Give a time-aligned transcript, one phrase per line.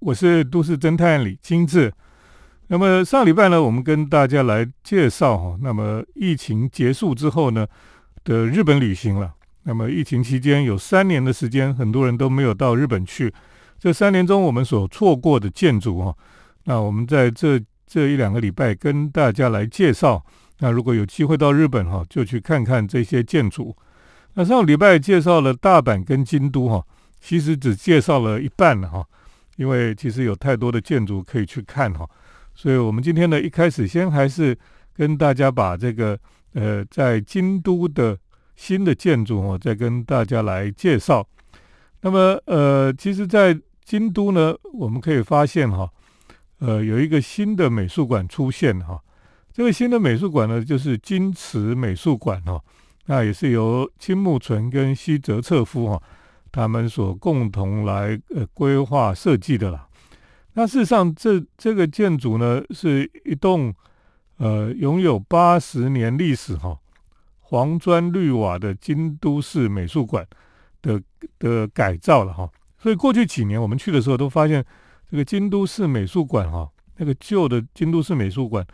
[0.00, 1.92] 我是都市侦探李金志。
[2.68, 7.66] 那么上礼拜呢，我们跟大家来介绍哈，那么疫情结束之后呢
[8.24, 9.34] 的日本旅行了。
[9.64, 13.30] 那么疫情期间有三年的时间，很多人都没有到日本去。
[13.78, 16.16] 这三年中，我们所错过的建筑哈，
[16.64, 20.24] 那我们在这这一两个礼拜跟大家来介绍。
[20.60, 23.76] 那如果有机会到日本哈，就去看看这些建筑。
[24.32, 26.86] 那上礼拜介绍了大阪跟京都哈，
[27.20, 29.06] 其实只介绍了一半了哈。
[29.60, 32.08] 因为其实有太多的建筑可以去看哈，
[32.54, 34.56] 所以我们今天呢一开始先还是
[34.96, 36.18] 跟大家把这个
[36.54, 38.16] 呃在京都的
[38.56, 41.26] 新的建筑哦，再跟大家来介绍。
[42.00, 43.54] 那么呃，其实，在
[43.84, 45.86] 京都呢，我们可以发现哈，
[46.60, 48.98] 呃，有一个新的美术馆出现哈。
[49.52, 52.58] 这个新的美术馆呢，就是金池美术馆哈，
[53.04, 56.02] 那也是由青木纯跟西泽彻夫哈。
[56.52, 59.86] 他们所共同来呃规划设计的啦。
[60.54, 63.72] 那事实上，这这个建筑呢，是一栋
[64.36, 66.76] 呃拥有八十年历史哈，
[67.38, 70.26] 黄砖绿瓦的京都市美术馆
[70.82, 71.00] 的
[71.38, 72.50] 的改造了哈。
[72.78, 74.64] 所以过去几年我们去的时候，都发现
[75.08, 78.66] 这个京都市美术馆哈，那个旧的京都市美术馆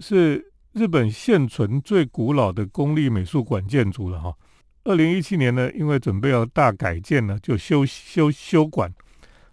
[0.00, 4.34] 是日本现存最古老的公立美术馆建筑了哈。
[4.84, 8.92] 二零一七年呢，因为准备要大改建呢，就修修修馆，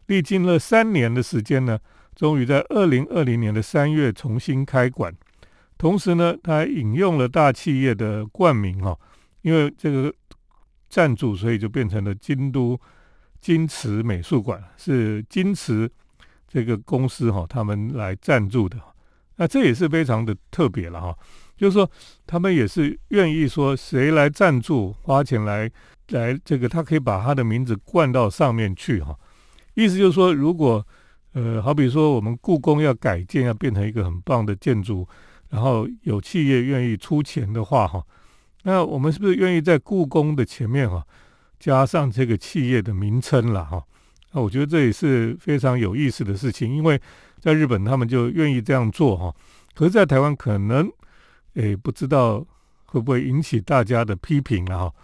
[0.07, 1.79] 历经了三年的时间呢，
[2.15, 5.13] 终于在二零二零年的三月重新开馆。
[5.77, 8.97] 同时呢，他还引用了大企业的冠名哈，
[9.41, 10.13] 因为这个
[10.89, 12.79] 赞助，所以就变成了京都
[13.39, 15.89] 金池美术馆，是金池
[16.47, 18.77] 这个公司哈，他们来赞助的。
[19.37, 21.17] 那这也是非常的特别了哈。
[21.61, 21.87] 就是说，
[22.25, 25.69] 他们也是愿意说谁来赞助，花钱来
[26.07, 29.15] 来这个，他可以把他的名字冠到上面去哈。
[29.75, 30.83] 意思就是说，如果
[31.33, 35.07] 呃，好比说我们故宫要改建，要变成一个很棒的建筑，
[35.49, 38.03] 然后有企业愿意出钱的话哈，
[38.63, 41.05] 那我们是不是愿意在故宫的前面哈
[41.59, 43.83] 加上这个企业的名称了哈？
[44.31, 46.99] 那我觉得这也是非常有意思的事情，因为
[47.39, 49.35] 在日本他们就愿意这样做哈，
[49.75, 50.91] 可是，在台湾可能。
[51.55, 52.45] 诶，不知道
[52.85, 54.95] 会不会引起大家的批评了哈？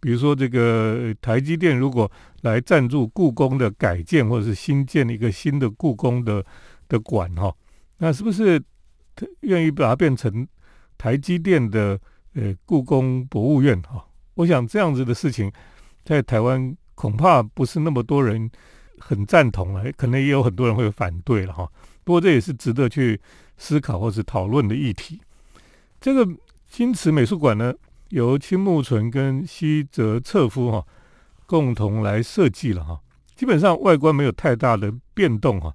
[0.00, 2.10] 比如说，这个台积电如果
[2.40, 6.44] 来赞助故宫的改建，或者是新建一个新的故宫的
[6.88, 7.54] 的馆哈，
[7.98, 8.60] 那是不是
[9.42, 10.46] 愿意把它变成
[10.98, 11.96] 台积电的
[12.34, 14.04] 呃故宫博物院哈？
[14.34, 15.52] 我想这样子的事情
[16.04, 18.50] 在台湾恐怕不是那么多人
[18.98, 21.70] 很赞同了，可能也有很多人会反对了哈。
[22.02, 23.20] 不过这也是值得去
[23.56, 25.20] 思考或是讨论的议题。
[26.02, 26.28] 这个
[26.68, 27.72] 金池美术馆呢，
[28.08, 30.84] 由青木纯跟西泽彻夫哈
[31.46, 32.98] 共同来设计了哈，
[33.36, 35.72] 基本上外观没有太大的变动哈。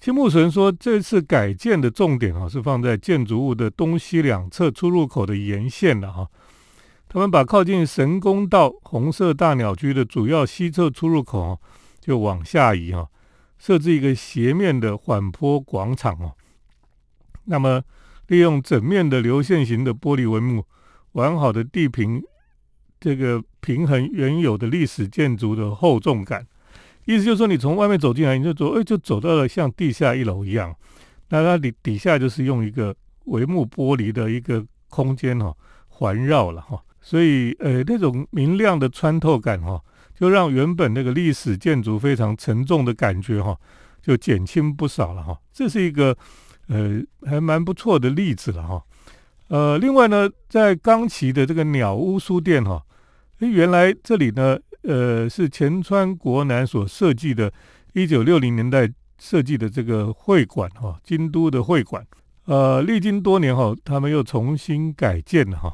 [0.00, 6.26] 青木纯说，这次改建的重点哈是放在建筑物的东西两侧出入口的沿线了哈。
[7.06, 11.60] 他们把靠近神宫道红色大鸟居的主要西侧出入口
[12.00, 13.06] 就往下移哈，
[13.58, 16.32] 设置一个斜面的缓坡广场哦。
[17.44, 17.82] 那么。
[18.32, 20.64] 利用整面的流线型的玻璃帷幕，
[21.12, 22.22] 完好的地平，
[22.98, 26.46] 这个平衡原有的历史建筑的厚重感。
[27.04, 30.74] 意思就是说，你从外面走进来，你就走，哎，就走到了像地下一楼一样。
[31.28, 35.54] 那它底底下就是用一个帷幕玻璃的一个空间哈，
[35.88, 36.82] 环绕了哈。
[37.02, 39.78] 所以，呃，那种明亮的穿透感哈，
[40.18, 43.54] 就让原本那个历史建筑非常沉重的感觉哈，
[44.00, 45.38] 就减轻不少了哈。
[45.52, 46.16] 这是一个。
[46.68, 48.82] 呃，还蛮不错的例子了哈。
[49.48, 52.82] 呃，另外呢，在冈崎的这个鸟屋书店哈，
[53.40, 57.52] 诶，原来这里呢，呃，是前川国男所设计的，
[57.92, 62.06] 一九六零年代设计的这个会馆哈，京都的会馆。
[62.46, 65.72] 呃，历经多年后，他们又重新改建了哈。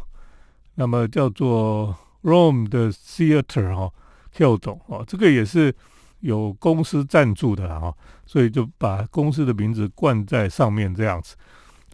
[0.75, 3.93] 那么叫做 Rome 的 Theater 哈
[4.33, 5.75] ，Q 总哦，这个也是。
[6.21, 7.95] 有公司赞助的哈，
[8.27, 11.37] 所以就把公司的名字冠在上面这样子。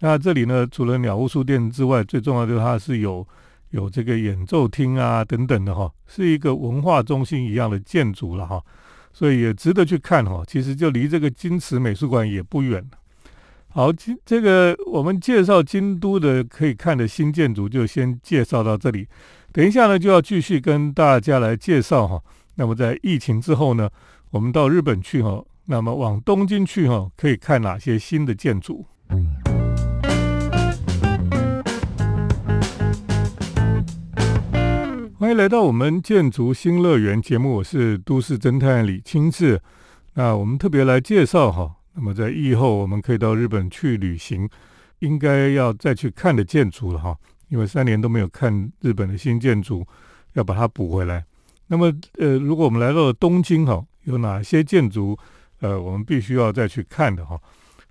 [0.00, 3.26] 那这里呢，除了鸟屋书店之外，最重要就是它是有
[3.71, 8.62] 有这个演奏厅啊等等的哈，是一个文化中心一样的建筑了哈，
[9.12, 10.43] 所以也值得去看哈。
[10.47, 12.85] 其实就离这个金池美术馆也不远
[13.69, 19.09] 好，今这个我们介绍京都的可以看的新建筑，就先介绍到这里。
[19.53, 22.23] 等一下呢，就要继续跟大家来介绍哈。
[22.56, 23.91] 那么在疫情之后呢？
[24.31, 28.87] 我们到日本去哈，那么往东京去哈，可以看哪些新的建筑？
[35.19, 39.61] 欢迎来到我们建筑新乐园节目，我是都市侦探李清志。
[40.12, 44.49] 那我们特别来介绍哈，那么在疫后我们可以到日本去旅行，
[45.00, 47.17] 应该要再去看的建筑了哈，
[47.49, 49.85] 因为三年都没有看日本的新建筑，
[50.35, 51.25] 要把它补回来。
[51.66, 55.19] 那么呃，如果我们来到了东京哈，有哪些建筑
[55.61, 57.40] 呃我们必须要再去看的哈？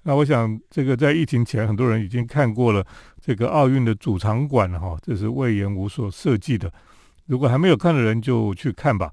[0.03, 2.85] 那我想这个在疫情前很多人已经看过了
[3.21, 6.71] 这个奥运的主场馆了哈，这是魏延武所设计的。
[7.25, 9.11] 如果还没有看的人就去看吧。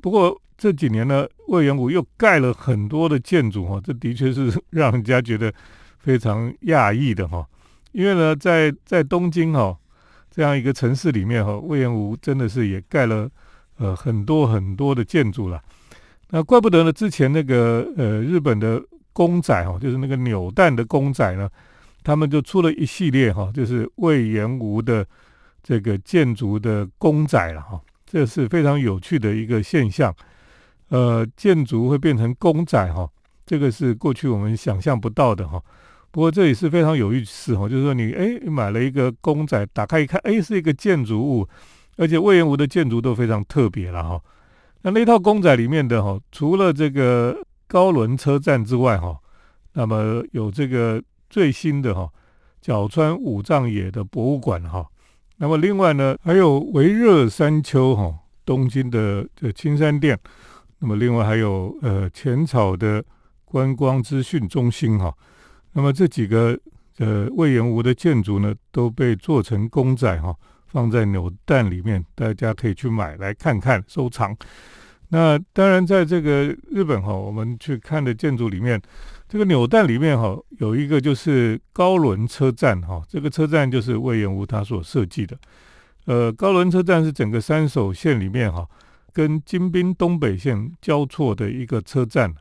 [0.00, 5.52] 不过这几年呢，魏延武又盖了很多的建筑哈，这的确是 让人家觉得
[5.98, 7.46] 非常讶异的哈。
[7.92, 9.76] 因为呢，在在东京哈
[10.30, 13.28] 这样一个城市里面哈，魏延武真的是也盖了
[13.78, 15.62] 呃很多很多的建筑了。
[16.30, 18.82] 那怪不得呢，之前那个呃日本的
[19.12, 21.48] 公仔哈，就是那个扭蛋的公仔呢，
[22.02, 25.06] 他们就出了一系列哈，就是魏延吴的。
[25.68, 30.14] 这个建筑的公仔了哈，这是非常有趣的一个现象。
[30.90, 33.10] 呃，建筑会变成公仔哈，
[33.44, 35.60] 这个是过去我们想象不到的哈。
[36.12, 41.48] 不过这也是非常有意思哈，就是说你哎买了一个公仔，打开一看，哎是一个建筑物，
[41.96, 44.20] 而且魏延武的建筑都非常特别了哈。
[44.82, 49.18] 那那套公仔里面的哈，除了这个高轮车站之外哈，
[49.72, 52.08] 那么有这个最新的哈
[52.60, 54.86] 角川武藏野的博物馆哈。
[55.38, 58.14] 那么另外呢，还有维热山丘哈，
[58.44, 60.18] 东京的这青山殿。
[60.78, 63.02] 那么另外还有呃浅草的
[63.44, 65.12] 观光资讯中心哈。
[65.72, 66.58] 那么这几个
[66.98, 70.34] 呃魏延吴的建筑呢，都被做成公仔哈，
[70.66, 74.36] 放在扭蛋里面，大家可以去买来看看收藏。
[75.08, 78.80] 那当然在这个日本哈，我们去看的建筑里面。
[79.28, 85.36] 这个扭蛋里面哈有一个就是高轮车站哈，这个车站就是魏延武他所设计的。
[86.04, 88.64] 呃，高轮车站是整个三手线里面哈
[89.12, 92.32] 跟京滨东北线交错的一个车站。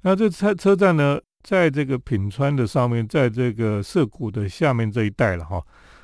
[0.00, 5.62] 那这车车站呢，在这个品川的上面，在这个涩谷的下面这一带了哈，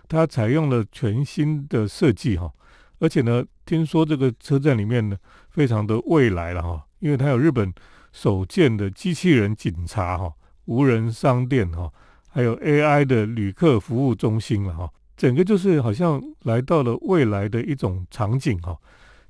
[0.08, 2.50] 它采用了全新的设计哈，
[2.98, 5.16] 而且呢，听说这个车站里面呢
[5.50, 7.72] 非常的未来了哈，因为它有日本。
[8.10, 10.32] 首建的机器人警察哈，
[10.64, 11.92] 无人商店哈，
[12.30, 18.76] 还有 AI 的旅客服务中心了哈，整个就是好像来到了未来的一种场景哈。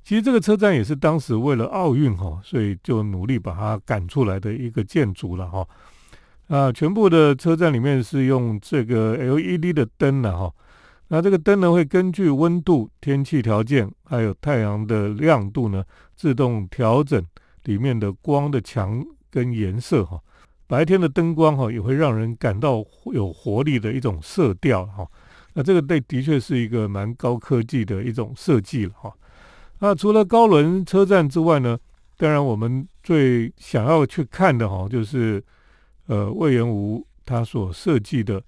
[0.01, 5.67] 其实这个车站也是当时为了奥运哈，所以就努力把它赶出来的一个建筑了哈。
[6.47, 10.51] 啊，全部的车站里面是用这个 LED 的灯了哈。
[11.09, 15.83] 那这个灯呢会根据温度、天气条件还有太阳的亮度呢，
[16.15, 17.23] 自动调整。
[17.65, 20.19] 里面的光的强跟颜色哈，
[20.65, 22.83] 白天的灯光哈也会让人感到
[23.13, 25.05] 有活力的一种色调哈。
[25.53, 29.13] 那这个对的确是一个蛮高科技的一种设计了哈。
[29.79, 31.77] 那除了高轮车站之外呢，
[32.17, 35.43] 当然我们最想要去看的哈，就是
[36.07, 38.41] 呃魏延武他所设计的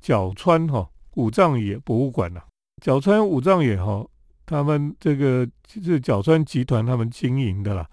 [0.00, 0.86] 角川哈
[1.16, 2.40] 五藏野博物馆呐。
[2.80, 4.06] 角川五藏野哈，
[4.46, 7.86] 他们这个是角川集团他们经营的啦。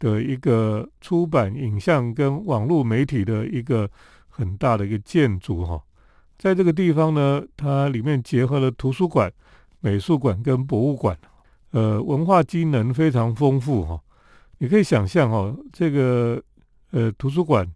[0.00, 3.88] 的一个出版影像跟网络媒体的一个
[4.28, 5.82] 很大的一个建筑哈，
[6.36, 9.32] 在这个地方呢，它里面结合了图书馆、
[9.80, 11.16] 美术馆跟博物馆，
[11.70, 13.98] 呃，文化机能非常丰富哈。
[14.58, 16.42] 你可以想象哈，这个
[16.90, 17.66] 呃图书馆、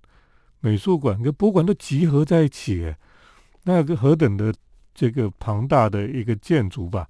[0.60, 2.94] 美术馆跟博物馆都集合在一起，
[3.62, 4.52] 那个何等的
[4.98, 7.06] 这个庞大的一个建筑吧？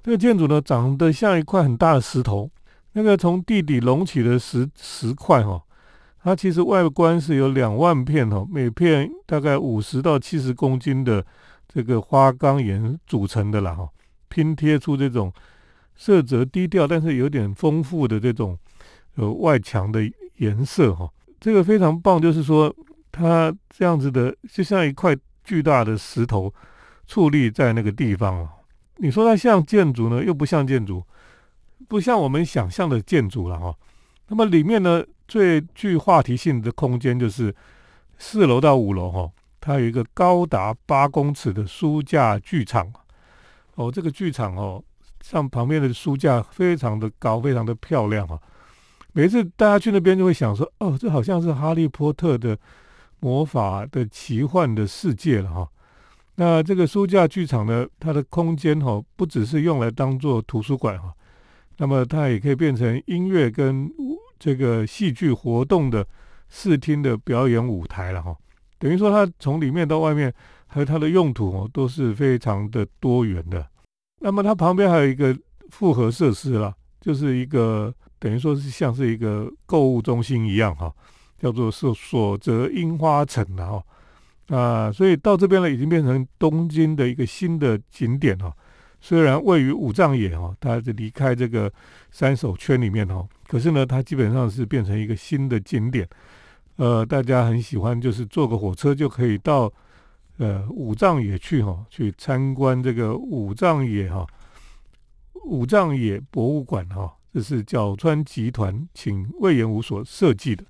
[0.00, 2.48] 这个建筑呢，长得像一块很大的石头。
[2.92, 5.60] 那个从地底隆起的石石块哈，
[6.22, 11.26] 它其实外观是有两万片哈，每片大概五十到七十公斤的
[11.66, 13.88] 这个花岗岩组成的啦哈，
[14.28, 15.32] 拼贴出这种
[15.96, 18.56] 色泽低调但是有点丰富的这种
[19.16, 20.00] 呃外墙的
[20.36, 22.72] 颜色哈，这个非常棒，就是说
[23.10, 26.54] 它这样子的就像一块巨大的石头
[27.08, 28.50] 矗立在那个地方啊，
[28.96, 31.04] 你说它像建筑呢，又不像建筑。
[31.88, 33.72] 不像我们想象的建筑了哈，
[34.28, 37.54] 那么里面呢最具话题性的空间就是
[38.18, 42.90] 四楼到五楼哈，它有一个高达八公尺的书架剧场
[43.74, 44.82] 哦，这个剧场哦，
[45.20, 48.40] 像旁边的书架非常的高，非常的漂亮哈。
[49.12, 52.58] 每次大家去那边就会想说，哦，这好像是哈利波特的
[53.20, 55.68] 魔法的奇幻的世界了哈。
[56.36, 61.12] 那这个书架剧场呢，它的空间哈，不只是用来当做图书馆哈。
[61.78, 63.90] 那么它也可以变成音乐跟
[64.38, 66.06] 这个戏剧活动的
[66.48, 68.36] 视听的表演舞台了哈，
[68.78, 70.32] 等于说它从里面到外面
[70.66, 73.66] 还有它的用途哦都是非常的多元的。
[74.20, 75.36] 那么它旁边还有一个
[75.70, 80.92] 复合设施啦，就是一个等于说是像是一个购物中心一样哈，
[81.38, 83.82] 叫做是所泽樱花城了
[84.48, 88.54] 啊，所以到这边呢，已经变成东京的一个新的景点哈。
[89.00, 91.72] 虽然位于五藏野哈，它是离开这个
[92.10, 96.08] 三手圈里面哈，可是呢，它基本上是变成一个新的景点。
[96.76, 99.72] 呃，大家很喜欢，就是坐个火车就可以到
[100.38, 104.26] 呃五藏野去哈，去参观这个五藏野哈，
[105.44, 110.64] 五藏野博物馆哈，这是角川集团请魏延武所设计的。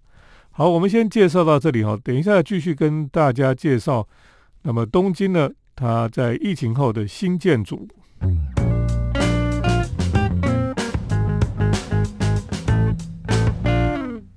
[0.58, 4.08] 好，我们先介绍到这里哈，等一下继续跟大家介绍。
[4.62, 7.86] 那么东京呢，它在疫情后的新建筑。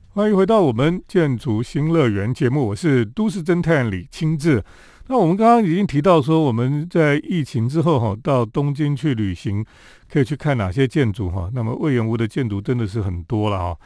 [0.09, 4.61] 欢迎回到我们建筑新乐园节目，我是都市侦探李清志。
[5.07, 9.65] 那我们刚刚已经提到说，我们在疫情之后哈，到东京去旅行，
[10.11, 11.49] 可以去看哪些建筑哈？
[11.53, 13.77] 那么魏延屋的建筑真的是很多了哈。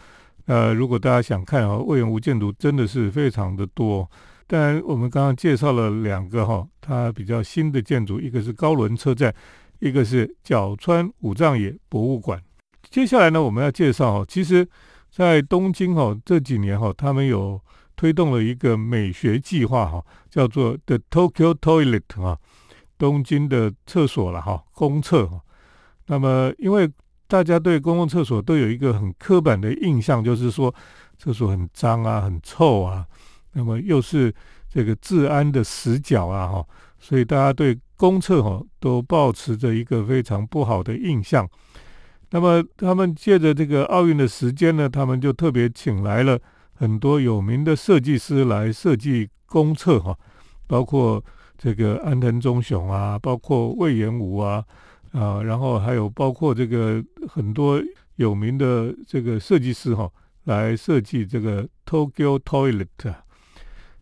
[0.45, 4.09] 呃，如果大家想看啊，魏延屋建筑真的是非常的多。
[4.47, 9.33] 但我们刚刚介绍了两个哈，它比较新的建筑，一个是高轮车站，
[9.79, 12.41] 一个是角川五藏野博物馆。
[12.89, 14.67] 接下来呢，我们要介绍哈，其实。
[15.15, 17.61] 在东京哈这几年哈，他们有
[17.95, 22.35] 推动了一个美学计划哈，叫做 The Tokyo Toilet 啊，
[22.97, 25.39] 东京的厕所了哈，公厕哈。
[26.07, 26.89] 那么，因为
[27.33, 30.71] 大家对公共厕所都有一个很刻板的印象，就是说
[31.17, 33.03] 厕所很脏啊，很臭啊，
[33.53, 34.31] 那么又是
[34.69, 36.63] 这个治安的死角啊哈，
[36.99, 41.49] 所以大家对公厕哈都保持着一个非常不好的印象。
[42.29, 46.39] 那么他们借着这个奥运的时间呢，他们就特别请来了
[46.75, 50.15] 很多有名的设计师来设计公厕哈，
[50.67, 51.19] 包括
[51.57, 54.63] 这个安藤忠雄啊，包括魏延武啊，
[55.13, 57.81] 啊，然后还有包括这个很多
[58.15, 60.11] 有名的这个设计师哈，
[60.43, 63.15] 来设计这个 Tokyo Toilet。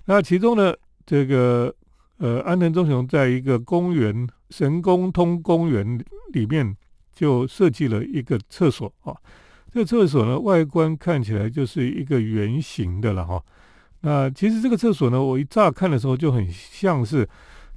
[0.06, 0.74] 那其中呢，
[1.06, 1.74] 这个
[2.18, 6.76] 呃安藤忠雄在一个公园神宫通公园里面。
[7.14, 9.14] 就设计了一个厕所啊，
[9.72, 13.44] 这个厕所呢，外观看起来就是一个圆形的了哈。
[14.00, 17.28] 那其实这个厕所呢，我一乍看的时候就很像是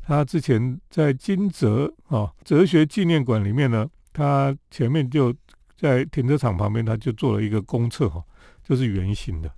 [0.06, 5.34] 他之前在金泽啊哲学纪念馆里面呢，他前面就
[5.76, 8.24] 在停车场旁边，他就做了一个公厕哈，
[8.62, 9.50] 就是圆形的，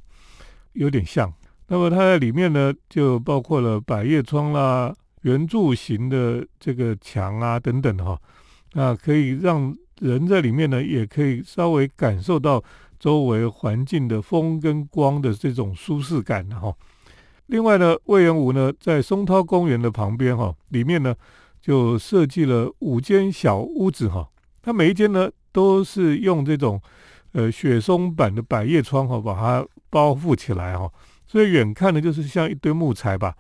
[0.73, 1.33] 有点像。
[1.69, 8.19] 那么它在里面呢，就包括了百叶窗啦、圆柱形的这个墙啊等等哈。
[8.73, 12.63] 那可以让人在里面呢，也可以稍微感受到
[12.99, 16.75] 周围环境的风跟光的这种舒适感哈。
[17.47, 21.15] 另外呢，魏延武呢在松涛公园的旁边哈，里面呢
[21.61, 24.29] 就设计了五间小屋子哈。
[24.67, 26.83] 它每一间呢都是用这种
[27.31, 30.91] 呃雪松板的百叶窗哈把它包覆起来哈，
[31.25, 33.33] 所以远看呢就是像一堆木材吧。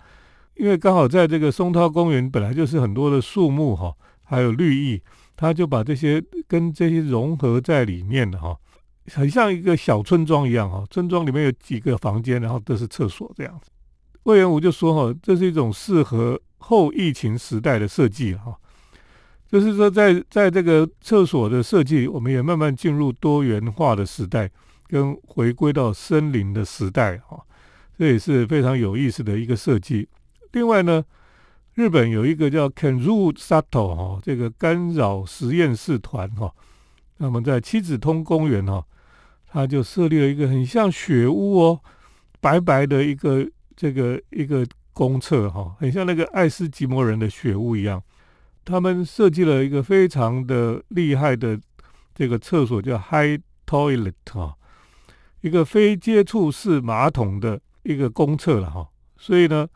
[0.54, 3.92] 因为刚好在这个松涛公园本来就是很多的树木哈，
[4.22, 5.02] 还有绿意。
[5.34, 8.56] 他就把这些跟这些融合在里面的哈，
[9.12, 10.84] 很像一个小村庄一样哈。
[10.90, 13.68] 村庄里面有几个房间，然后都是厕所这样子。
[14.22, 18.56] 魏元武就说哈，这是一种适合后疫情时代的设计哈。
[19.50, 24.50] 就是说，在在这个厕所的设计，我们也慢慢进入多元化的时代，
[24.88, 27.40] 跟回归到森林的时代哈。
[27.98, 30.08] 这也是非常有意思的一个设计。
[30.52, 31.04] 另外呢。
[31.76, 36.50] 日本有一个叫 Kenru Sato 哈，这个干扰实验室团哈，
[37.18, 38.82] 那么在七子通公园哈，
[39.46, 41.80] 他就设立了一个很像雪屋哦，
[42.40, 48.02] 白白的一个这个一个公厕哈，很像那个爱斯基摩人的雪屋一样。
[48.66, 51.58] 他们设计了一个非常的厉害的
[52.14, 54.54] 这个厕所，叫 High Toilet 哈，
[55.40, 59.66] 一个非接触式马桶的一个公厕了哈，所以呢。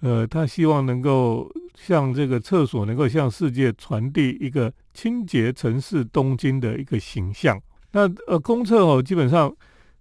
[0.00, 7.58] 呃，他希望能够向这个厕所能够向世界传递一个清洁城市东京的一个形象。
[7.92, 9.50] 那呃，公厕哦，基本上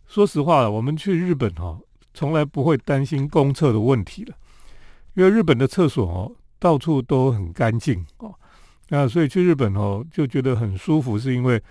[0.06, 1.80] 说实话了，我们去日本哈，
[2.14, 4.36] 从来不会担心公厕的问题了，
[5.14, 8.34] 因为日本的厕所哦，到处都很干净哦。
[8.88, 11.62] 那所以去日本哦，就觉得很舒服，是因为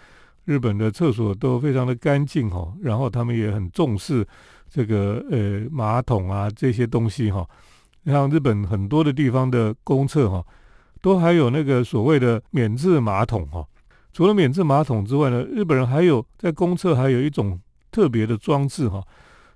[0.44, 4.26] 日本的厕所都非常的干净哦，然后他们也很重视
[4.68, 7.48] 这个呃马桶啊这些东西哈。
[8.04, 10.44] 像日本很多的地方的公厕哈，
[11.00, 13.66] 都还有那个所谓的免治马桶哈。
[14.12, 17.58] 除了免治马桶之外呢，日本人还有在公厕还有一种
[17.90, 19.02] 特别的装置哈。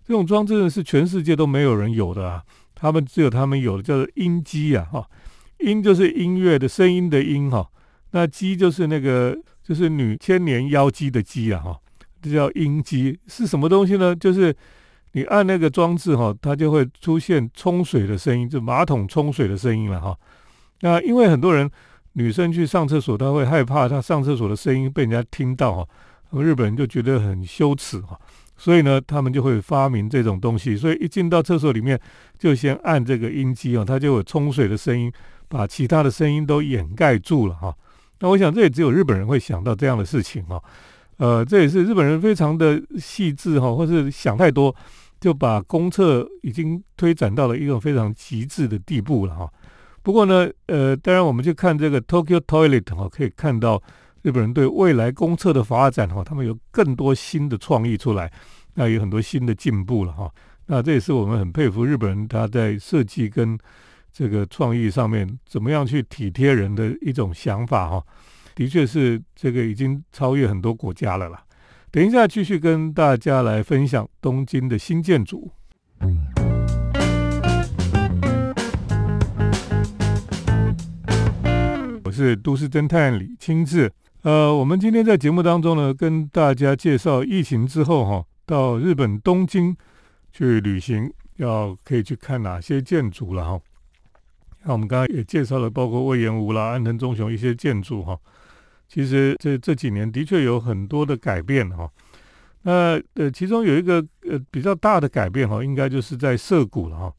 [0.02, 2.42] 这种装置呢是全世界都没有人有的啊，
[2.74, 5.06] 他们只有他们有的，叫做音机啊哈。
[5.58, 7.66] 音就是音乐的声音的音哈，
[8.10, 11.78] 那机就是那个就是女千年妖姬的姬啊哈。
[12.22, 14.16] 这叫音机，是什么东西呢？
[14.16, 14.54] 就是
[15.12, 20.16] 你按那个装置哈，它就会出现冲水的声音，就马桶冲水的声音了哈。
[20.80, 21.70] 那因为很多人
[22.14, 28.18] 女生去上厕所，她会害怕她上厕所的声音被人家听到哈，日本人就觉得很羞耻哈，
[28.56, 30.76] 所以呢，他们就会发明这种东西。
[30.76, 32.00] 所以一进到厕所里面，
[32.38, 35.12] 就先按这个音机哦，它就有冲水的声音，
[35.48, 37.74] 把其他的声音都掩盖住了哈。
[38.20, 40.62] 那我想这也只有日本人会想到这样的事情哈。
[41.18, 44.74] 呃，这也是日本人非常的细致哈，或是想太多，
[45.18, 49.50] 就把公厕已经推展到了一种非常极致的地步了哈。
[50.02, 53.82] 不过呢，呃，当然我们去看这个 Tokyo Toilet 哈，可以看到
[54.22, 58.30] 日本人对未来公厕的发展哈，他们有更多新的创意出来，
[58.74, 60.30] 那有很多新的进步了哈。
[60.66, 63.58] 那这也是我们很佩服日本人他在设计跟
[64.18, 68.02] 这个创意上面怎么样去体贴人的一种想法哈。
[68.54, 71.44] 的确是这个已经超越很多国家了啦。
[71.90, 75.52] 等一下继续跟大家来分享东京的新建筑。
[82.02, 83.92] 我是都市侦探李清志。
[84.22, 89.76] 呃，我们今天在节目当中呢，跟大家介绍疫情之后哈，到日本东京
[90.32, 93.60] 去旅行，要可以去看哪些建筑了哈。
[94.66, 98.18] 那我们刚刚也介绍了，包括魏延吾啦、安藤忠雄一些建筑哈。
[98.88, 101.88] 其实这这几年的确有很多的改变哈。
[102.62, 107.14] 那呃，其中有一个呃比较大的改变哈，应该就是在涩谷了哈。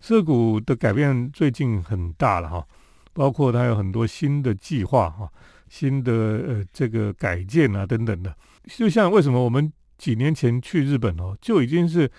[0.00, 2.66] 涩谷的改变最近很大了哈。
[3.12, 5.30] 包括它有很多新的计划哈，
[5.68, 8.34] 新的呃这个改建啊等等的，
[8.66, 12.10] 就像为什么我们几年前去日本哦，就已经是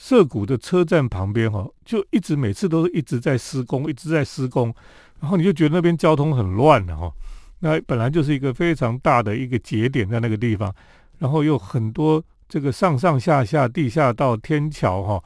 [0.00, 4.72] 涩谷的车站旁边哈，就一直每次都是一直在施工，一直在施工，
[5.20, 7.12] 然后你就觉得那边交通很乱的哈。
[7.58, 10.72] 那本来就是一个非常大的一个节点在那个地方，
[11.18, 15.24] 然后又很多这个上上下下地下道、天桥哈，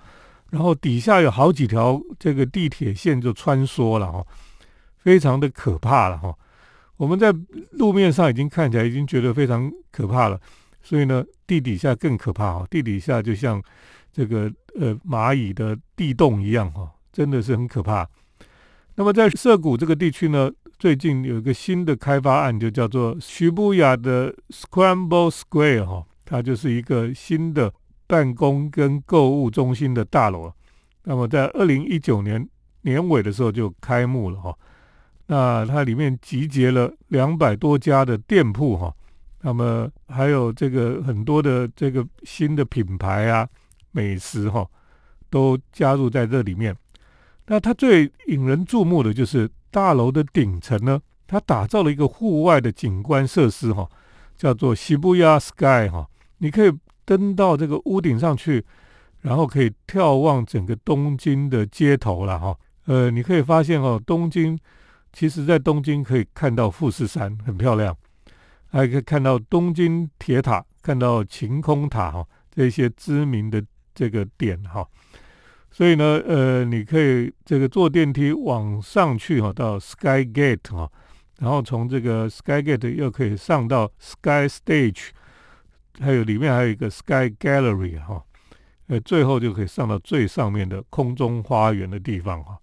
[0.48, 4.24] 然后底下有好几条这个地铁线就穿梭了哈。
[4.96, 6.34] 非常的可怕了哈，
[6.96, 7.34] 我们在
[7.72, 10.40] 路面上已经看起来已经觉得非常可怕了，
[10.82, 13.62] 所以呢，地底下更可怕哈，地底下就像
[14.12, 18.06] 这个呃蚂蚁的地洞一样哈，真的是很可怕。
[18.94, 27.72] 那么在涩谷这个地区呢，最近有一个新的开发案，就叫做徐布雅的 Scramble Square 哈，它就是一个新的
[28.06, 30.52] 办公跟购物中心的大楼。
[31.04, 32.46] 那么在二零一九年
[32.82, 34.54] 年尾的时候就开幕了哈。
[35.26, 38.94] 那它里面集结了两百多家的店铺哈，
[39.40, 43.48] 那么还有这个很多的这个新的品牌啊、
[43.92, 44.68] 美食哈，
[45.30, 46.76] 都加入在这里面。
[47.46, 53.88] 那它最引人注目的就是大楼的顶层呢，它打造了一个户外的景观设施哈，
[54.36, 56.72] 叫做西布亚 Sky 哈，你可以
[57.04, 58.64] 登到这个屋顶上去，
[59.20, 62.56] 然后可以眺望整个东京的街头了哈。
[62.86, 64.58] 呃，你可以发现哦，东京。
[65.14, 67.94] 其实，在东京可以看到富士山，很漂亮，
[68.70, 73.62] 还可以看到东京铁塔，看到晴空塔哈，这些知名的
[73.94, 74.86] 这个点哈。
[75.70, 80.90] 所以呢，呃，你可以这个坐电梯往上去哈，到 Sky Gate 哈，
[81.38, 85.08] 然后从这个 Sky Gate 又可以上到 Sky Stage，
[86.00, 88.22] 还有里面还有一个 Sky Gallery 哈，
[88.88, 92.58] 呃，最后就可以上到最上面的空中花园的地方哈，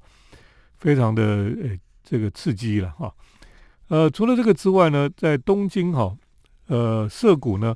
[0.78, 1.78] 非常的呃。
[2.02, 3.14] 这个刺激了哈，
[3.90, 6.12] 呃，除了这个之外呢，在东京哈，
[6.66, 7.76] 呃，涩谷呢，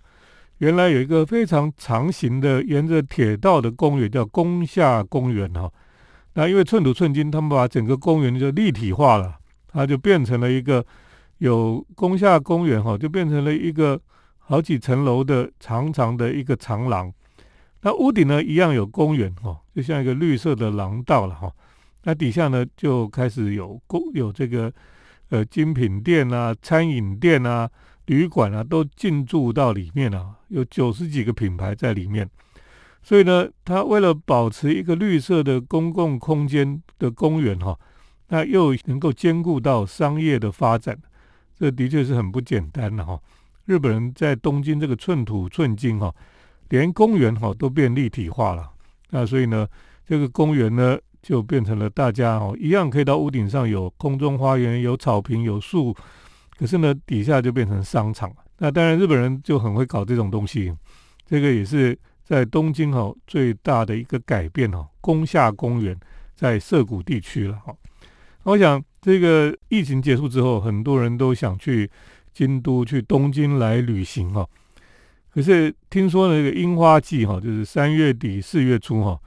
[0.63, 5.69] 原来有一个非常长形的沿着铁道的公园，叫宫下公园哈。
[6.35, 9.35] 那因为寸土寸金，他们把整个公园就立体化了，
[9.67, 10.85] 它就变成了一个
[11.39, 13.99] 有宫下公园哈，就变成了一个
[14.39, 17.11] 好几层楼的长长的一个长廊。
[17.81, 21.51] 那屋顶呢，一样有公园哈，就像一个绿色的廊道了哈。
[22.03, 24.71] 那底下呢，就开始有公有这个
[25.27, 27.69] 呃精品店啊、餐饮店啊、
[28.05, 32.29] 旅馆啊，都进驻到里面啊，有九十几个品牌在里面。
[33.01, 37.77] 所以呢，它为了保持一个绿色的公共空间的公园哈，
[38.29, 40.97] 那又能够兼顾到商业的发展，
[41.59, 43.19] 这的确是很不简单的哈。
[43.65, 46.13] 日本人在东京这个寸土寸金哈，
[46.69, 48.71] 连公园哈都变立体化了。
[49.09, 49.67] 那所以呢，
[50.05, 50.97] 这个公园呢。
[51.23, 55.95] 就变成了大家哦，一样可以到屋顶上有空中花园、有草坪、有树，
[56.57, 58.29] 可是呢，底下就变成商场。
[58.63, 60.73] 那当然，日本人就很会搞这种东西，
[61.25, 64.87] 这个也是在东京哈最大的一个改变哈。
[65.01, 65.93] 宫下公园
[66.33, 67.75] 在涩谷地区了哈。
[68.43, 71.91] 我想这个疫情结束之后，很多人都想去
[72.33, 74.47] 京都、去东京来旅行哈。
[75.33, 79.19] 可是听说那个樱花季哈，就是三月底四月初哈，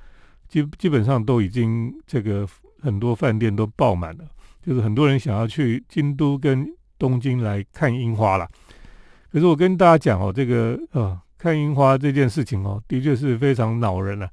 [0.49, 2.49] 基基本上都已经这个
[2.81, 4.25] 很多饭店都爆满了，
[4.65, 6.67] 就是很多人想要去京都跟
[6.99, 8.49] 东京来看樱花了。
[9.37, 14.27] 可是我跟大家讲哦，这个呃看樱花这件事情哦，的确是非常恼人了，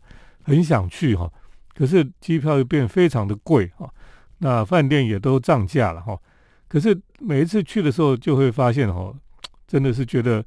[0.44, 1.30] 很想去哈，
[1.76, 3.94] 可是机票又变非常的贵哈，
[4.38, 6.18] 那饭店也都涨价了哈。
[6.70, 9.14] 可是每一次去的时候，就会发现哈，
[9.68, 10.42] 真的是觉得。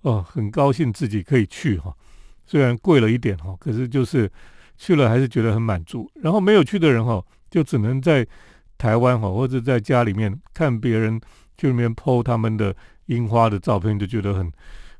[0.00, 1.94] 哦，很高兴自己可以去哈，
[2.44, 4.28] 虽然贵了一点哈，可是就是
[4.76, 6.10] 去了还是觉得很满足。
[6.16, 8.26] 然后没有去的人哈，就只能在
[8.76, 11.20] 台湾哈，或者在家里面看别人
[11.56, 12.74] 去那边 PO 他们的
[13.06, 14.50] 樱花的照片，就觉得很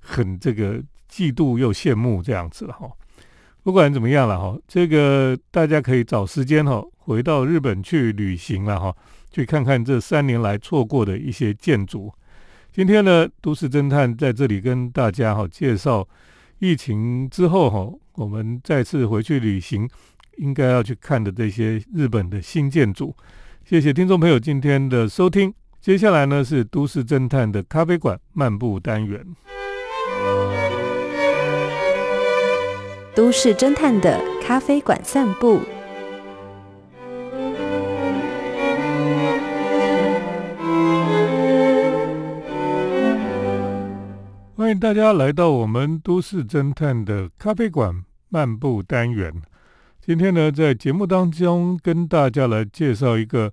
[0.00, 2.90] 很这个嫉妒又羡慕这样子了哈。
[3.62, 8.94] 不管怎么样了哈，这个大家可以找时间哈，回到日本去旅行了哈，
[9.30, 12.12] 去看看这三年来错过的一些建筑。
[12.72, 16.08] 今天呢，都市侦探在这里跟大家哈介绍
[16.58, 19.88] 疫情之后哈，我们再次回去旅行
[20.38, 23.14] 应该要去看的这些日本的新建筑。
[23.64, 25.61] 谢谢听众朋友今天的收听。
[25.82, 29.34] 接下来呢是都市侦探的咖啡馆漫步单元。
[33.16, 35.60] 都市侦探的咖啡馆散步。
[44.54, 49.42] 欢迎大家来到我们都市侦探的咖啡馆漫步单元。
[50.00, 53.52] 今天呢，在节目当中跟大家来介绍一个，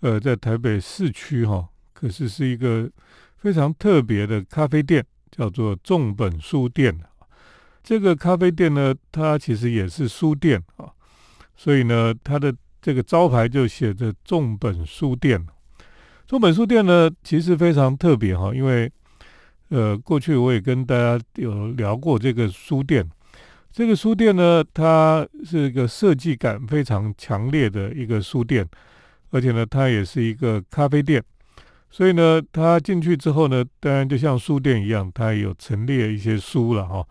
[0.00, 2.88] 呃，在台北市区哈，可是是一个
[3.36, 6.98] 非常特别的咖啡店，叫做重本书店。
[7.82, 10.90] 这个咖啡店呢，它其实也是书店啊，
[11.56, 15.44] 所以呢，它的这个招牌就写着重本书店。
[16.26, 18.90] 重本书店呢，其实非常特别哈，因为
[19.70, 23.08] 呃，过去我也跟大家有聊过这个书店。
[23.72, 28.66] 这个书店呢，它是一个设计感非常强烈的一个书店，
[29.30, 31.22] 而且呢，它也是一个咖啡店。
[31.90, 37.06] 所以呢，它进去之后呢，当然就像书店一样，它有陈列一些书了哈。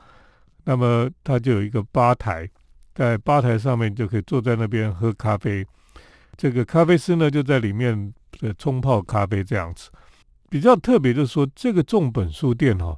[0.65, 2.47] 那么它就有一个吧台，
[2.93, 5.65] 在吧台上面就可以坐在那边喝咖啡。
[6.35, 9.89] 这个咖啡师呢，就在里面呃冲泡咖啡这样子。
[10.49, 12.95] 比较特别就是说，这个重本书店哈，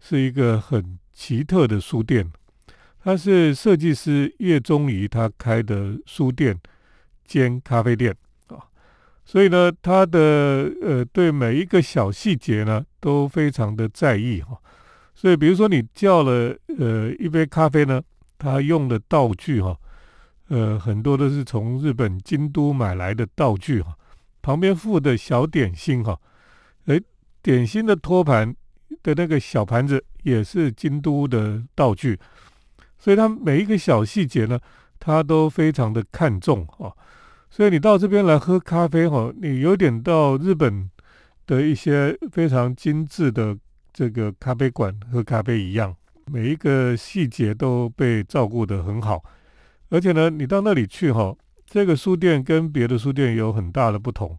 [0.00, 2.30] 是一个很奇特的书店。
[3.04, 6.58] 它是设计师叶宗仪他开的书店
[7.26, 8.16] 兼咖啡店，
[9.24, 14.58] 所以呢，他的呃对每一个小细节呢都非常的在意哈。
[15.14, 18.02] 所以比如说你叫了呃一杯咖啡呢，
[18.36, 19.76] 他用的道具哈，
[20.48, 23.96] 呃很多都是从日本京都买来的道具哈，
[24.42, 26.18] 旁边附的小点心哈。
[26.86, 27.00] 哎，
[27.42, 28.54] 点心的托盘
[29.02, 32.18] 的那个小盘子也是京都的道具，
[32.98, 34.58] 所以他每一个小细节呢，
[34.98, 36.92] 他都非常的看重哈。
[37.54, 40.88] 所以你到这边来喝咖啡哈，你有点到日本
[41.46, 43.54] 的一些非常精致的
[43.92, 45.94] 这个咖啡馆喝咖啡一样，
[46.32, 49.22] 每一个细节都被照顾得很好。
[49.90, 51.36] 而且呢，你到那里去哈，
[51.66, 54.38] 这个书店跟别的书店有很大的不同，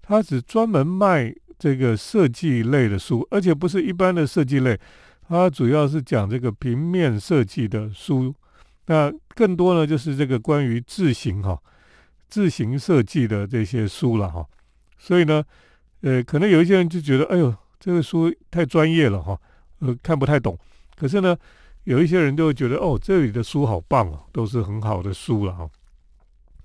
[0.00, 1.34] 它只专门卖。
[1.56, 4.78] 这个设计类的书，而且不是一般的设计类，
[5.28, 8.34] 它主要是讲这个平面设计的书。
[8.86, 11.56] 那更多呢，就是这个关于字形哈、
[12.34, 14.44] 自行设计的这些书了哈。
[14.98, 15.44] 所以呢，
[16.00, 19.38] 呃，可能有一些人就觉得，哎呦，这个书太专业了哈，
[19.78, 20.58] 呃，看不太懂。
[20.96, 21.36] 可是呢，
[21.84, 25.70] 有一些人就会觉得，哦，这里的书好棒哦，都是很好的书了哈。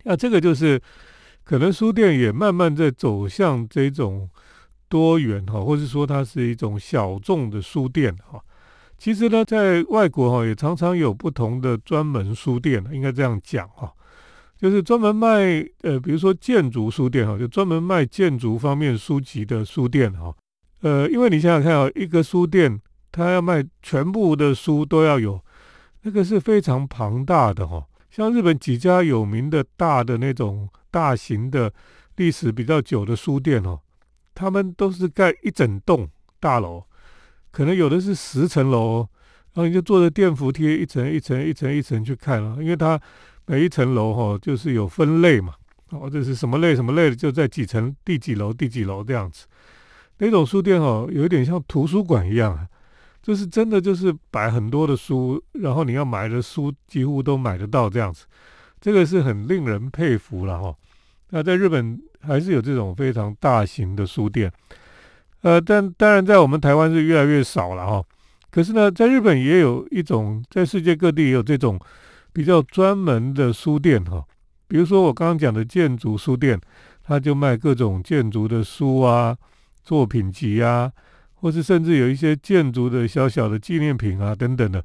[0.05, 0.81] 那这个就是，
[1.43, 4.27] 可能书店也慢慢在走向这种。
[4.91, 8.43] 多元哈，或者说它是一种小众的书店哈。
[8.97, 13.93] 其实呢，在外国哈，也常常有不同的专门书店，应该这样讲哈，
[14.59, 20.35] 就是专门卖呃，比如说建筑书店哈，就专门卖建筑方面书籍的书店哈。
[20.81, 22.77] 呃，因为你想想看啊，一个书店
[23.09, 25.41] 它要卖全部的书都要有，
[26.01, 27.85] 那个是非常庞大的哈。
[28.11, 31.71] 像日本几家有名的大的那种大型的
[32.17, 33.79] 历史比较久的书店哦。
[34.35, 36.83] 他们都是盖一整栋大楼，
[37.51, 38.99] 可能有的是十层楼，
[39.53, 42.99] 然后你就坐着电扶梯一层一层一层一层去看了，因为它
[43.49, 45.55] 每一层楼哈就是有分类嘛，
[45.89, 49.47] 哦，这是什么类什么类的，就在几层第几楼第几楼这样子。
[50.19, 52.67] 那种书店哈，有一点像图书馆一样，
[53.23, 58.25] 就是真的就是摆很多的书，然后你要买的书几乎都买得到这样子，
[58.79, 60.75] 这个是很令人佩服了哈。
[61.31, 61.99] 那在日本。
[62.21, 64.51] 还是有这种非常大型的书店，
[65.41, 68.03] 呃，但当然在我们台湾是越来越少了哈。
[68.51, 71.79] 可是呢，在日本也有一种，在世界各地也有这种
[72.31, 74.23] 比较专门的书店哈。
[74.67, 76.59] 比如说我刚刚讲的建筑书店，
[77.03, 79.35] 它就卖各种建筑的书啊、
[79.83, 80.91] 作品集啊，
[81.35, 84.83] 或是甚至有一些建筑的小小的纪念品啊等等的。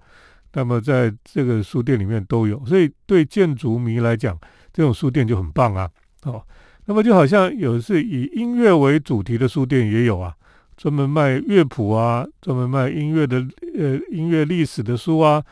[0.55, 4.39] 那么在这个书店里面都有，所以对建筑迷来讲，
[4.73, 5.91] 这种书店就很棒啊。
[6.23, 6.43] 哦，
[6.87, 10.35] 那么就好像有是以音乐为主题的书店也有啊。
[10.77, 15.45] 专门卖乐谱啊，专门卖音乐的呃音乐历史的书啊，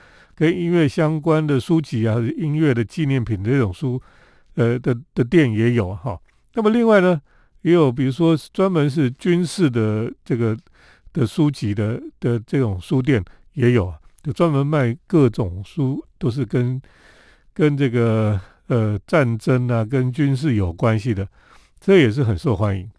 [0.43, 4.03] 跟音乐相关的书籍啊，音乐的纪念品这种书，
[4.57, 6.19] 呃的的店也有哈。
[6.55, 7.23] 那么另外呢，
[7.61, 10.59] 也有比如说专门是军事的这个
[11.13, 16.83] 的书籍的的这种书店也有，就专门卖各种书，都是跟
[17.55, 21.25] 跟这个呃战争啊，跟军事有关系的，
[21.79, 22.91] 这也是很受欢迎。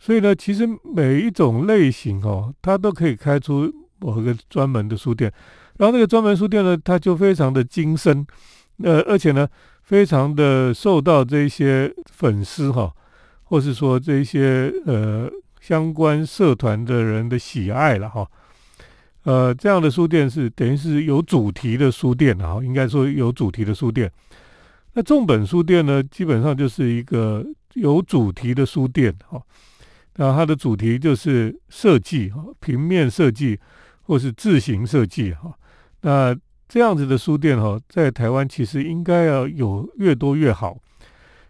[0.00, 5.32] 所以呢，其实每一种类型哦，它都可以开出某个专门的书店，
[5.78, 8.26] 然后那个专门书店呢，它就非常的精深，
[8.82, 9.48] 呃，而且呢，
[9.82, 12.92] 非常的受到这些粉丝哈，
[13.44, 15.30] 或是说这些呃
[15.60, 18.28] 相关社团的人的喜爱了哈，
[19.24, 24.10] 呃，这样的书店是等于是有主题的书店啊，应该说有主题的书店。
[24.94, 29.40] 那重本书店呢，基本上就是一个有主题的书店哈。
[30.16, 33.58] 那它的主题就是设计哈，平面设计
[34.02, 35.50] 或是字形设计哈。
[36.02, 36.36] 那
[36.68, 40.76] 这样子的书店哈，在台湾其实应该要有越多越好，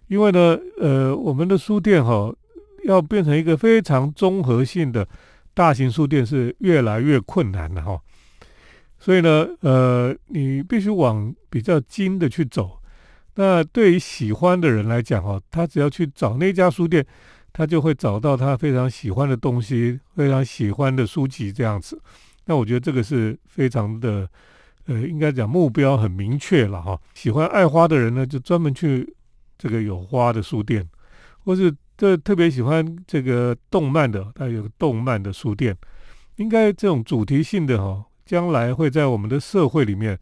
[0.07, 2.33] 因为呢，呃，我们的书店哈，
[2.85, 5.07] 要变成一个非常综合性的
[5.53, 8.01] 大型书店是越来越困难的哈。
[8.99, 12.79] 所以呢，呃，你必须往比较精的去走。
[13.35, 17.05] 那对于喜欢的人来讲哈，他只要去找那家书店。
[17.55, 22.01] 他就会找到他非常喜欢的东西，非常喜欢的书籍这样子。
[22.47, 24.29] 那我觉得这个是非常的，
[24.87, 26.99] 呃，应该讲目标很明确了哈。
[27.15, 29.15] 喜欢爱花的人呢，就专门去
[29.57, 30.89] 这个有花的书店，
[31.45, 35.77] 或是这特别喜欢这个动漫的，他有个动漫的书店。
[36.37, 40.19] 应该这种主题性的哈，将来会在我们的社会里面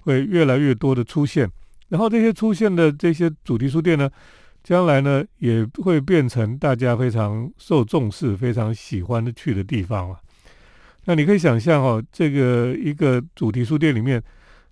[0.00, 1.50] 会越来越多的出现。
[1.88, 4.10] 然后这些出现的这些主题书店呢？
[4.62, 10.18] 将来呢，也会变成大家非常受重视、非常喜欢的去的地方了。
[11.04, 14.22] 那你可以想象哦，这个一个主题书店里面，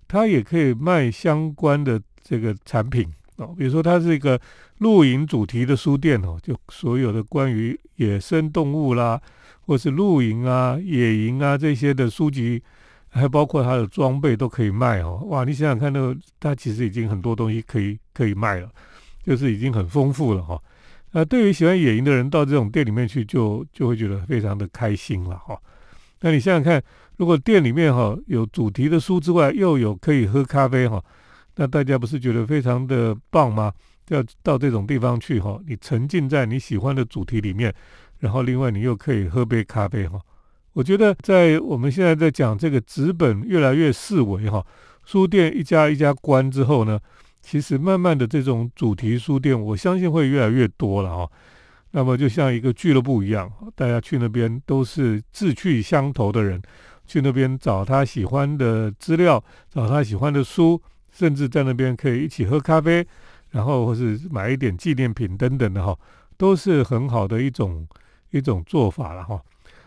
[0.07, 4.39] 它也可以卖相关的这个产品哦，比如说它是一个
[4.79, 9.21] 露营主题的书店哦，就所有的关于野生动物啦，
[9.65, 12.61] 或是露营啊、野营啊这些的书籍，
[13.09, 15.23] 还包括它的装备都可以卖哦。
[15.27, 18.69] 哇，你想想看，那个它其实已经很多东西可以可以卖了。
[19.25, 20.61] 就是已经很丰富了哈，
[21.13, 25.57] 那对于喜欢野营的人到这种店里面去，就就会觉得非常的开心了哈。
[26.23, 26.81] 那你想想看，
[27.17, 31.03] 如果店里面哈有主题的书之外，又有可以喝咖啡哈，
[31.57, 33.73] 那大家不是觉得非常的棒吗？
[34.07, 37.73] 要到这种地方去哈，你沉浸在你喜欢的主题里面，
[38.19, 40.17] 然后另外你又可以喝杯咖啡哈。
[40.71, 44.65] 我觉得在我们现在在讲这个纸本越来越四维哈，
[45.03, 46.97] 书店一家一家关之后呢？
[47.41, 51.29] 其实慢慢的，这种主题书店，我相信会越来越多了哈。
[51.95, 56.59] 那么就像一个俱乐部一样，大家去那边都是志趣相投的人，
[57.05, 63.05] 去那边找他喜欢的资料，找他喜欢的书，甚至在那边可以一起喝咖啡，
[63.51, 65.95] 然后或是买一点纪念品等等的哈，
[66.35, 67.87] 都是很好的一种
[68.31, 69.39] 一种做法了哈。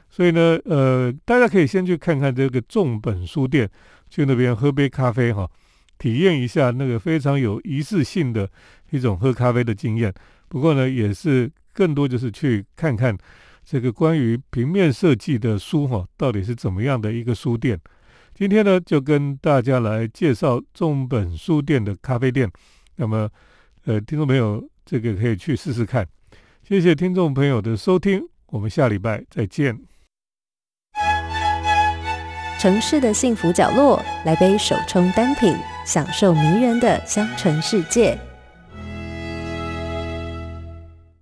[0.08, 3.68] 所以呢，呃，大家可以先去看看这个重本书店，
[4.08, 5.50] 去那边喝杯咖啡哈。
[5.98, 8.48] 体验一下那个非常有仪式性的
[8.90, 10.14] 一种喝咖啡的经验。
[10.48, 13.14] 不过呢，也是更多就是去看看
[13.62, 17.78] 这个关于平面设计的书哈，到底是怎么样的一个书店。
[18.34, 22.50] 今天呢，就跟大家来介绍重本书店的咖啡店。
[22.96, 23.28] 那么，
[23.84, 26.08] 呃，听众朋友，这个可以去试试看。
[26.66, 29.78] 谢谢听众朋友的收听，我们下礼拜再见。
[32.58, 35.54] 城市的幸福角落，来杯手冲单品。
[35.84, 38.25] 享受迷人的香醇世界。